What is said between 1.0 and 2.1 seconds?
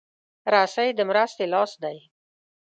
مرستې لاس دی.